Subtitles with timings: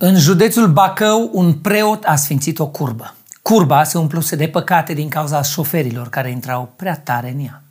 [0.00, 3.14] În județul Bacău, un preot a sfințit o curbă.
[3.42, 7.62] Curba se umpluse de păcate din cauza șoferilor care intrau prea tare în ea.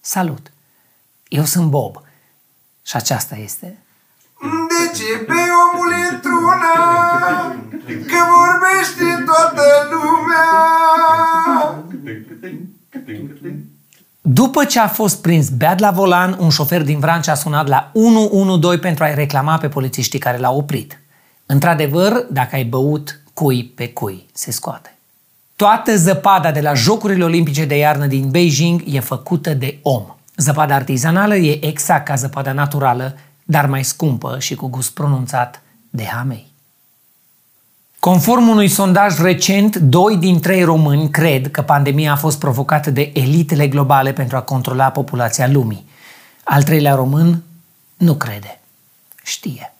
[0.00, 0.52] Salut!
[1.28, 2.02] Eu sunt Bob
[2.82, 3.78] și aceasta este...
[4.68, 5.92] De ce pe omul
[14.46, 17.90] După ce a fost prins beat la volan, un șofer din Vrancea a sunat la
[17.92, 21.00] 112 pentru a-i reclama pe polițiștii care l-au oprit.
[21.46, 24.96] Într-adevăr, dacă ai băut, cui pe cui se scoate.
[25.56, 30.02] Toată zăpada de la Jocurile Olimpice de iarnă din Beijing e făcută de om.
[30.36, 36.04] Zăpada artizanală e exact ca zăpada naturală, dar mai scumpă și cu gust pronunțat de
[36.04, 36.46] hamei.
[38.06, 43.10] Conform unui sondaj recent, doi din trei români cred că pandemia a fost provocată de
[43.14, 45.88] elitele globale pentru a controla populația lumii.
[46.44, 47.42] Al treilea român
[47.96, 48.60] nu crede.
[49.24, 49.74] Știe.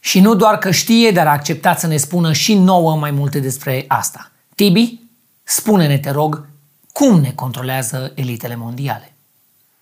[0.00, 3.38] Și nu doar că știe, dar a acceptat să ne spună și nouă mai multe
[3.38, 4.30] despre asta.
[4.54, 5.00] Tibi,
[5.42, 6.46] spune-ne, te rog,
[6.92, 9.12] cum ne controlează elitele mondiale?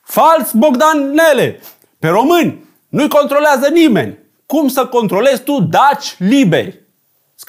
[0.03, 1.61] Fals, Bogdan Nele!
[1.99, 4.19] Pe români nu-i controlează nimeni.
[4.47, 6.80] Cum să controlezi tu daci liberi?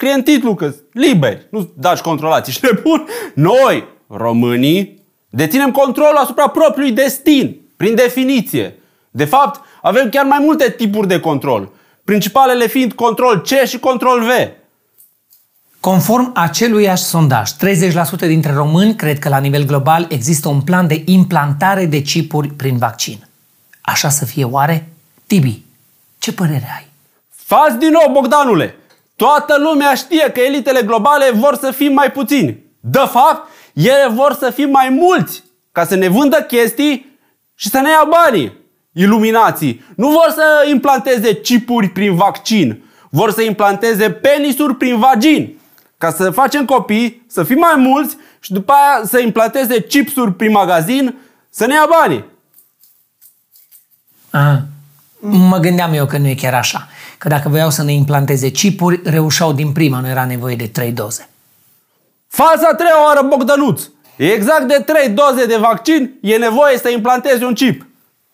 [0.02, 3.08] Scrie în titlu că liberi, nu daci controlați, ești nebun?
[3.34, 8.76] Noi, românii, deținem controlul asupra propriului destin, prin definiție.
[9.12, 11.72] De fapt, avem chiar mai multe tipuri de control,
[12.04, 14.30] principalele fiind control C și control V.
[15.80, 17.54] Conform aceluiași sondaj, 30%
[18.20, 22.78] dintre români cred că la nivel global există un plan de implantare de chipuri prin
[22.78, 23.28] vaccin.
[23.82, 24.90] Așa să fie oare?
[25.28, 25.64] Tibi,
[26.20, 26.88] ce părere ai?
[27.30, 28.76] Faci din nou, Bogdanule!
[29.22, 32.64] Toată lumea știe că elitele globale vor să fim mai puțini.
[32.80, 37.20] De fapt, ele vor să fim mai mulți ca să ne vândă chestii
[37.56, 38.58] și să ne ia banii.
[38.92, 45.60] Iluminații nu vor să implanteze chipuri prin vaccin, vor să implanteze penisuri prin vagin.
[45.98, 50.52] Ca să facem copii, să fim mai mulți și după aia să implanteze chipsuri prin
[50.52, 51.16] magazin,
[51.50, 52.26] să ne ia banii.
[54.30, 54.66] Aha.
[55.20, 56.88] Mă gândeam eu că nu e chiar așa.
[57.22, 60.92] Că dacă voiau să ne implanteze chipuri, reușeau din prima, nu era nevoie de trei
[60.92, 61.30] doze.
[62.28, 63.82] Fața treia oară, Bogdanuț!
[64.18, 67.86] Exact de trei doze de vaccin e nevoie să implantezi un chip.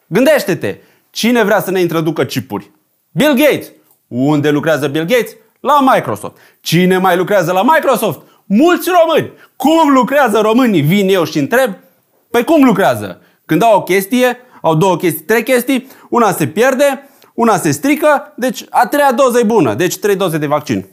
[0.08, 0.78] Gândește-te,
[1.10, 2.72] cine vrea să ne introducă chipuri?
[3.12, 3.68] Bill Gates.
[4.08, 5.32] Unde lucrează Bill Gates?
[5.60, 6.38] La Microsoft.
[6.62, 8.20] Cine mai lucrează la Microsoft?
[8.46, 9.32] Mulți români.
[9.56, 10.82] Cum lucrează românii?
[10.82, 11.74] Vin eu și întreb.
[12.32, 13.22] Păi cum lucrează?
[13.46, 18.34] Când au o chestie, au două chestii, trei chestii, una se pierde, una se strică,
[18.36, 20.86] deci a treia doză e bună, deci trei doze de vaccin.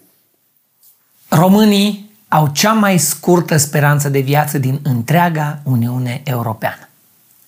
[1.29, 6.89] Românii au cea mai scurtă speranță de viață din întreaga Uniune Europeană.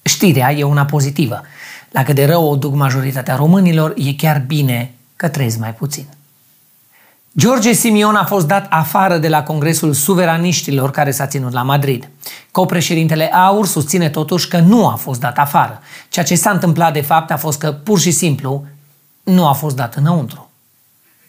[0.03, 1.43] Știrea e una pozitivă.
[1.91, 6.07] La cât de rău o duc majoritatea românilor, e chiar bine că trăiesc mai puțin.
[7.39, 12.09] George Simion a fost dat afară de la Congresul Suveraniștilor care s-a ținut la Madrid.
[12.51, 15.81] Copreședintele AUR susține totuși că nu a fost dat afară.
[16.09, 18.65] Ceea ce s-a întâmplat de fapt a fost că pur și simplu
[19.27, 20.51] nu a fost dat înăuntru.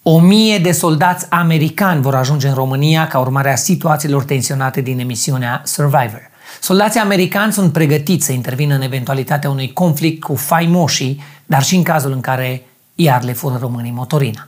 [0.03, 4.99] O mie de soldați americani vor ajunge în România ca urmare a situațiilor tensionate din
[4.99, 6.21] emisiunea Survivor.
[6.61, 11.83] Soldații americani sunt pregătiți să intervină în eventualitatea unui conflict cu faimoșii, dar și în
[11.83, 12.65] cazul în care
[12.95, 14.47] iar le fură românii motorina.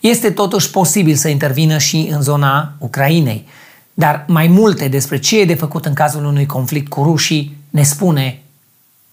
[0.00, 3.46] Este totuși posibil să intervină și în zona Ucrainei,
[3.94, 7.82] dar mai multe despre ce e de făcut în cazul unui conflict cu rușii ne
[7.82, 8.42] spune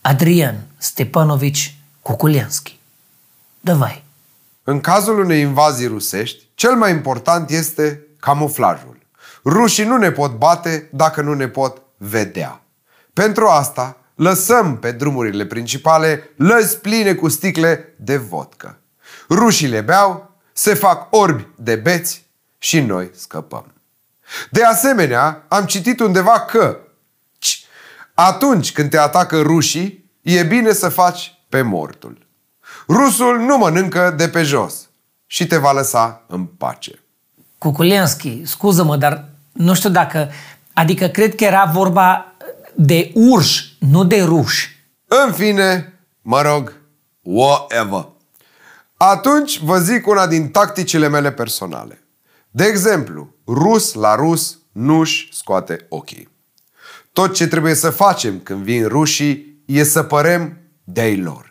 [0.02, 2.77] Adrian Stepanovici Cukulianski.
[3.68, 4.04] Dă vai!
[4.64, 8.98] În cazul unei invazii rusești, cel mai important este camuflajul.
[9.46, 12.62] Rușii nu ne pot bate dacă nu ne pot vedea.
[13.14, 18.78] Pentru asta, lăsăm pe drumurile principale lăzi pline cu sticle de vodcă.
[19.30, 22.26] Rușii le beau, se fac orbi de beți
[22.58, 23.74] și noi scăpăm.
[24.52, 26.78] De asemenea, am citit undeva că
[28.14, 32.27] atunci când te atacă rușii, e bine să faci pe mortul.
[32.88, 34.90] Rusul nu mănâncă de pe jos
[35.25, 37.00] și te va lăsa în pace.
[37.57, 40.31] Cuculenski, scuză-mă, dar nu știu dacă...
[40.74, 42.34] Adică cred că era vorba
[42.75, 44.86] de urși, nu de ruși.
[45.07, 46.74] În fine, mă rog,
[47.22, 48.07] whatever.
[48.98, 52.01] Atunci vă zic una din tacticile mele personale.
[52.50, 56.30] De exemplu, rus la rus nu-și scoate ochii.
[57.13, 61.47] Tot ce trebuie să facem când vin rușii e să părem de lor.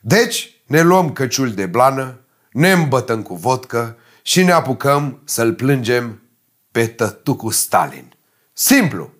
[0.00, 2.20] Deci ne luăm căciul de blană,
[2.52, 6.22] ne îmbătăm cu vodcă și ne apucăm să-l plângem
[6.70, 8.14] pe tătucul Stalin.
[8.52, 9.12] Simplu!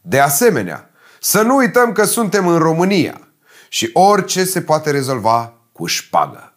[0.00, 3.28] De asemenea, să nu uităm că suntem în România
[3.68, 6.52] și orice se poate rezolva cu șpagă.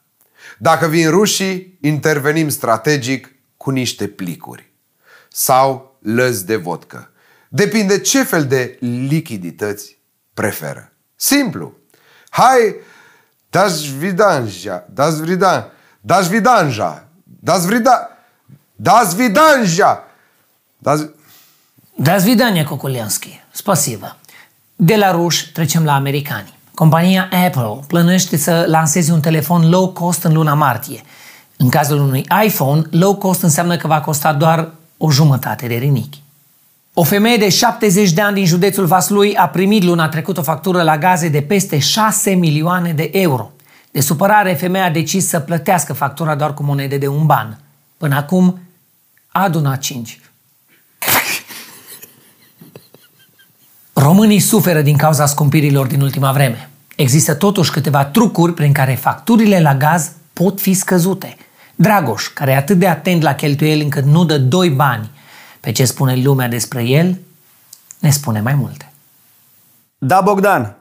[0.58, 4.72] Dacă vin rușii, intervenim strategic cu niște plicuri.
[5.30, 7.12] Sau lăzi de vodcă.
[7.50, 9.98] Depinde ce fel de lichidități
[10.34, 10.94] preferă.
[11.16, 11.78] Simplu.
[12.30, 12.76] Hai,
[13.52, 14.84] Das Vidanja.
[14.88, 15.72] Das Vidanja.
[16.02, 17.04] Das Vidanja.
[17.24, 18.10] Das Vidanja.
[18.76, 20.04] Das Vidanja.
[20.80, 21.06] Das...
[21.98, 23.42] das Vidania, Coculianski.
[23.52, 24.16] Spasiva.
[24.76, 26.58] De la ruși trecem la americani.
[26.74, 31.02] Compania Apple plănește să lanseze un telefon low cost în luna martie.
[31.58, 36.21] În cazul unui iPhone, low cost înseamnă că va costa doar o jumătate de rinichi.
[36.94, 40.82] O femeie de 70 de ani din județul Vaslui a primit luna trecută o factură
[40.82, 43.52] la gaze de peste 6 milioane de euro.
[43.92, 47.60] De supărare, femeia a decis să plătească factura doar cu monede de un ban.
[47.98, 48.60] Până acum
[49.28, 50.20] a adunat 5.
[53.94, 56.70] Românii suferă din cauza scumpirilor din ultima vreme.
[56.96, 61.38] Există totuși câteva trucuri prin care facturile la gaz pot fi scăzute.
[61.76, 65.10] Dragoș, care e atât de atent la cheltuieli încât nu dă doi bani
[65.62, 67.20] pe ce spune lumea despre el,
[68.00, 68.92] ne spune mai multe.
[69.98, 70.76] Da, Bogdan.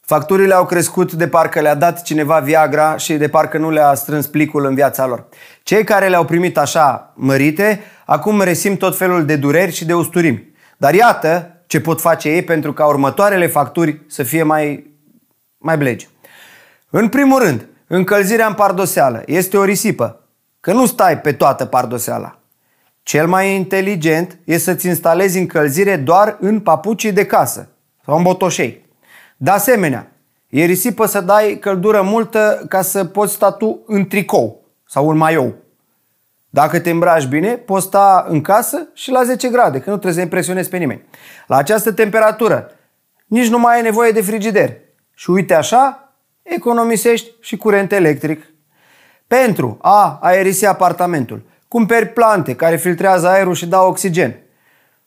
[0.00, 4.26] Facturile au crescut de parcă le-a dat cineva Viagra și de parcă nu le-a strâns
[4.26, 5.24] plicul în viața lor.
[5.62, 10.54] Cei care le-au primit așa mărite, acum resimt tot felul de dureri și de usturimi.
[10.76, 14.90] Dar iată ce pot face ei pentru ca următoarele facturi să fie mai,
[15.58, 16.08] mai blegi.
[16.90, 20.20] În primul rând, încălzirea în pardoseală este o risipă,
[20.60, 22.39] că nu stai pe toată pardoseala.
[23.10, 27.68] Cel mai inteligent e să-ți instalezi încălzire doar în papucii de casă
[28.04, 28.86] sau în botoșei.
[29.36, 30.12] De asemenea,
[30.48, 35.16] e risipă să dai căldură multă ca să poți sta tu în tricou sau în
[35.16, 35.54] maiou.
[36.50, 40.14] Dacă te îmbraci bine, poți sta în casă și la 10 grade, că nu trebuie
[40.14, 41.04] să impresionezi pe nimeni.
[41.46, 42.70] La această temperatură,
[43.26, 44.76] nici nu mai ai nevoie de frigider.
[45.14, 48.44] Și uite așa, economisești și curent electric.
[49.26, 54.36] Pentru a aerisi apartamentul, cumperi plante care filtrează aerul și dau oxigen.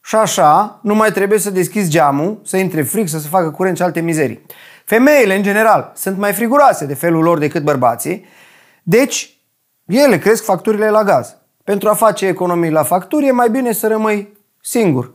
[0.04, 3.77] Și așa, nu mai trebuie să deschizi geamul, să intre frig, să se facă curent
[3.77, 4.45] și alte mizerii.
[4.86, 8.25] Femeile, în general, sunt mai friguroase de felul lor decât bărbații,
[8.83, 9.38] deci
[9.86, 11.36] ele cresc facturile la gaz.
[11.63, 15.13] Pentru a face economii la facturi, e mai bine să rămâi singur.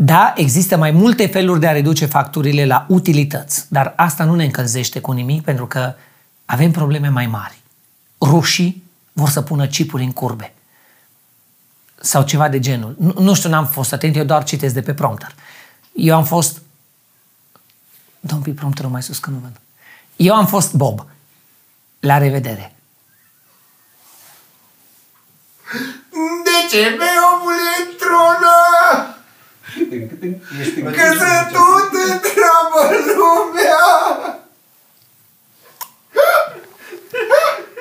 [0.00, 4.44] Da, există mai multe feluri de a reduce facturile la utilități, dar asta nu ne
[4.44, 5.94] încălzește cu nimic pentru că
[6.44, 7.58] avem probleme mai mari.
[8.20, 10.54] Rușii vor să pună chipuri în curbe
[12.00, 12.96] sau ceva de genul.
[12.98, 15.34] Nu, nu știu, n-am fost atent, eu doar citesc de pe prompter.
[15.92, 16.62] Eu am fost...
[18.20, 19.60] Dă un pic prompterul mai sus că nu văd.
[20.16, 21.06] Eu am fost Bob.
[22.00, 22.74] La revedere.
[26.44, 27.04] De ce pe
[27.34, 27.98] omul e
[29.90, 30.90] într-una?
[30.90, 32.80] Că se tot întreabă
[33.18, 34.38] lumea!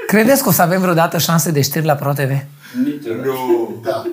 [0.08, 2.32] Credeți că o să avem vreodată șanse de știri la ProTV?
[3.24, 3.82] Nu.
[3.84, 4.04] Da.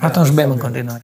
[0.00, 0.98] Atunci bem în continuare.